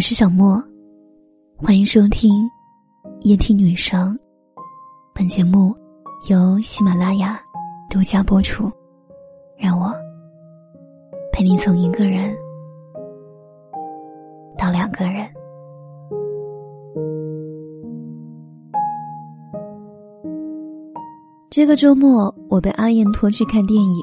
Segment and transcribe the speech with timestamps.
[0.00, 0.58] 我是小莫，
[1.58, 2.32] 欢迎收听
[3.20, 4.18] 夜听女生。
[5.14, 5.76] 本节目
[6.30, 7.38] 由喜马拉雅
[7.90, 8.72] 独家播出。
[9.58, 9.92] 让我
[11.34, 12.34] 陪你从一个人
[14.56, 15.28] 到两个人。
[21.50, 24.02] 这个周末，我被阿燕拖去看电影，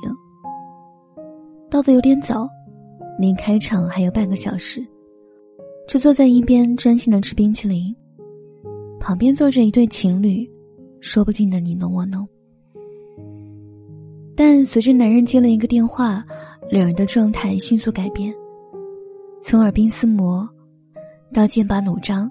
[1.71, 2.47] 到的有点早，
[3.17, 4.87] 离开场还有半个小时。
[5.87, 7.95] 就坐在一边专心的吃冰淇淋，
[8.99, 10.45] 旁边坐着一对情侣，
[10.99, 12.27] 说不尽的你侬我侬。
[14.35, 16.25] 但随着男人接了一个电话，
[16.69, 18.33] 两人的状态迅速改变，
[19.41, 20.47] 从耳鬓厮磨
[21.33, 22.29] 到剑拔弩张。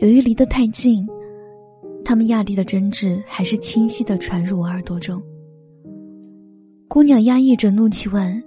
[0.00, 1.06] 由于离得太近，
[2.04, 5.22] 他们压低的争执还是清晰的传入我耳朵中。
[6.88, 8.42] 姑娘压抑着怒气问：“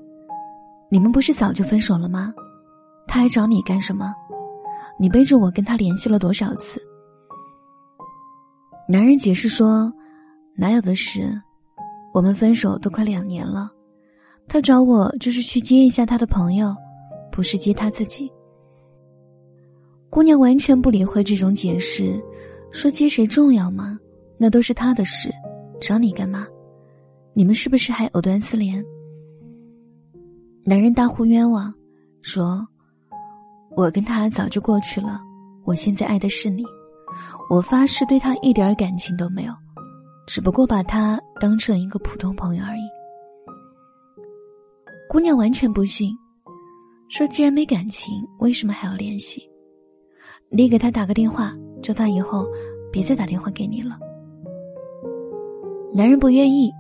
[0.92, 2.34] 你们不是早就分手了吗？”
[3.08, 4.14] 他还找你干什么？
[5.00, 6.82] 你背着我跟他联系了多少次？
[8.88, 9.92] 男人解释说
[10.56, 11.42] ：“哪有的事，
[12.14, 13.72] 我们分手都快两年了，
[14.48, 16.76] 他找我就是去接一下他的朋友，
[17.32, 18.32] 不是接他自己。”
[20.12, 22.24] 姑娘完全不理会这种解释，
[22.72, 23.98] 说：“接谁重要吗？
[24.38, 25.30] 那都是他的事，
[25.82, 26.46] 找你干嘛？
[27.34, 28.84] 你们是不是还藕断丝连？”
[30.66, 31.74] 男人大呼冤枉，
[32.22, 32.68] 说。
[33.76, 35.20] 我跟他早就过去了，
[35.66, 36.64] 我现在爱的是你，
[37.50, 39.54] 我发誓对他一点感情都没有，
[40.28, 42.82] 只不过把他当成一个普通朋友而已。
[45.10, 46.16] 姑娘完全不信，
[47.10, 49.42] 说既然没感情，为什么还要联系？
[50.50, 52.48] 你给他打个电话，叫他以后
[52.92, 53.98] 别再打电话给你了。
[55.96, 56.72] 男人不愿意，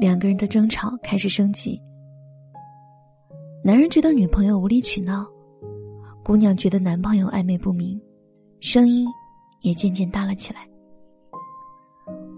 [0.00, 1.80] 两个人的争吵开始升级。
[3.62, 5.24] 男人觉得女朋友无理取闹。
[6.22, 8.00] 姑娘觉得男朋友暧昧不明，
[8.60, 9.06] 声音
[9.62, 10.68] 也渐渐大了起来。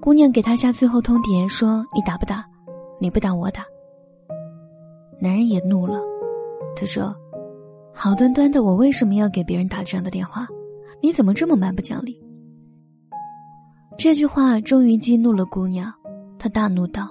[0.01, 2.45] 姑娘给他下最后通牒，说：“你打不打？
[3.01, 3.65] 你不打我打。”
[5.21, 6.01] 男人也怒了，
[6.75, 7.15] 他说
[7.93, 10.47] ：“好端端的我为什么要给别人打这样的电话？
[11.01, 12.21] 你怎么这么蛮不讲理？”
[13.99, 15.93] 这句话终于激怒了姑娘，
[16.39, 17.09] 她大怒道：“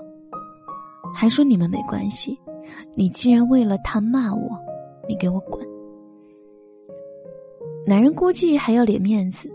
[1.14, 2.38] 还说你们没关系？
[2.96, 4.58] 你既然为了他骂我，
[5.08, 5.66] 你给我滚！”
[7.92, 9.54] 男人估计还要脸面子，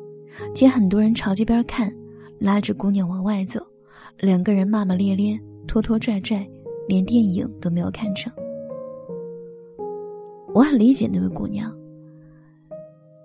[0.54, 1.90] 见很多人朝这边看，
[2.38, 3.58] 拉着姑娘往外走，
[4.18, 6.46] 两个人骂骂咧咧，拖拖拽拽，
[6.86, 8.30] 连电影都没有看成。
[10.52, 11.74] 我很理解那位姑娘。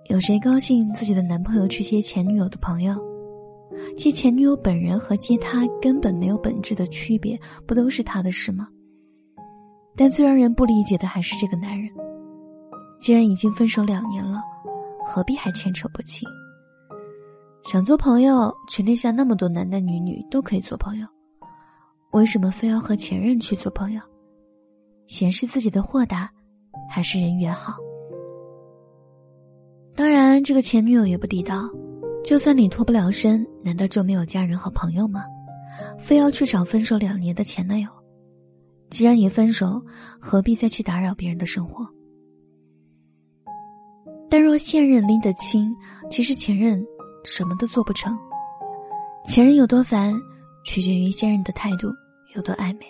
[0.06, 2.94] 有谁高兴自己的男朋友去接前女友的朋友？
[3.98, 8.66] 接前女友本人和接他根本没有本质的区别，不都是他的事吗？
[9.94, 11.90] 但最让人不理解的还是这个男人，
[12.98, 14.40] 既然已经分手两年了。
[15.04, 16.28] 何必还牵扯不清？
[17.64, 21.06] 想做朋友，全天下那么多男男女女都可以做朋友，
[22.12, 24.00] 为什么非要和前任去做朋友？
[25.06, 26.30] 显示自己的豁达，
[26.88, 27.76] 还是人缘好？
[29.94, 31.68] 当然，这个前女友也不地道。
[32.24, 35.24] 就算你脱不了身，难道就没有家人和朋友吗？
[35.98, 37.88] 非要去找分手两年的前男友？
[38.90, 39.82] 既然已分手，
[40.20, 41.86] 何必再去打扰别人的生活？
[44.32, 45.76] 但若现任拎得清，
[46.10, 46.82] 其实前任
[47.22, 48.18] 什么都做不成。
[49.26, 50.14] 前任有多烦，
[50.64, 51.88] 取决于现任的态度
[52.34, 52.86] 有多暧昧。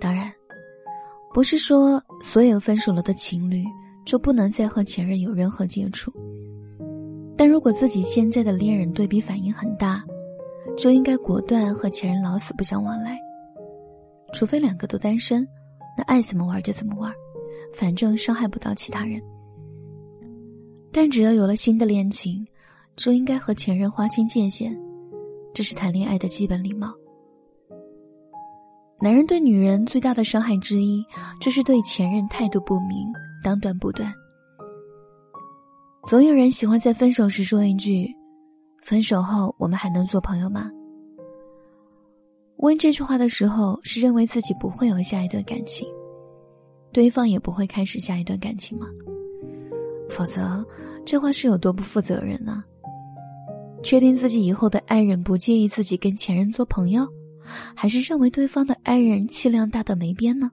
[0.00, 0.32] 当然，
[1.34, 3.62] 不是说所有分手了的情侣
[4.06, 6.10] 就不能再和前任有任何接触。
[7.36, 10.02] 但如果自己现在的恋人对比反应很大，
[10.74, 13.14] 就应该果断和前任老死不相往来。
[14.32, 15.46] 除非两个都单身，
[15.98, 17.12] 那爱怎么玩就怎么玩，
[17.74, 19.20] 反正伤害不到其他人。
[20.92, 22.46] 但只要有了新的恋情，
[22.96, 24.76] 就应该和前任划清界限，
[25.54, 26.92] 这是谈恋爱的基本礼貌。
[29.00, 31.02] 男人对女人最大的伤害之一，
[31.40, 33.06] 就是对前任态度不明，
[33.42, 34.12] 当断不断。
[36.04, 38.06] 总有人喜欢在分手时说一句
[38.84, 40.70] ：“分手后我们还能做朋友吗？”
[42.58, 45.86] 问这句话的时候，是认为自己不会有下一段感情，
[46.92, 48.86] 对方也不会开始下一段感情吗？
[50.10, 50.64] 否则，
[51.06, 52.62] 这话是有多不负责任呢？
[53.82, 57.08] 确定自己以后的爱人不介意自己跟前任做朋友，
[57.74, 60.50] 还是认为对方的爱人气量大到没边呢？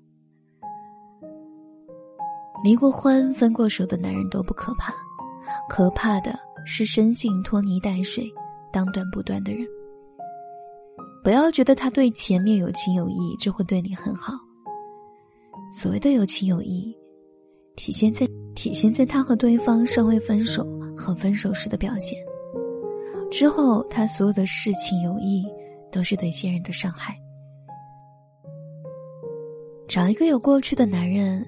[2.63, 4.93] 离过婚、分过手的男人都不可怕，
[5.69, 6.33] 可怕的
[6.65, 8.31] 是深信拖泥带水、
[8.71, 9.67] 当断不断的人。
[11.23, 14.33] 不要觉得他对前面有情有义，就会对你很好。
[15.71, 16.97] 所谓的有情有义，
[17.77, 18.27] 体现在。
[18.57, 22.17] 体现在他和对方尚未分手和分手时的表现。
[23.29, 25.45] 之后，他所有的事情有意
[25.91, 27.15] 都是对现任的伤害。
[29.87, 31.45] 找一个有过去的男人，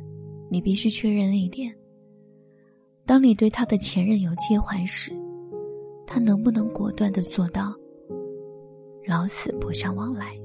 [0.52, 1.76] 你必须确认一点：
[3.08, 5.12] 当你对他的前任有介怀时，
[6.06, 7.74] 他能不能果断的做到
[9.08, 10.40] 老死不相往来？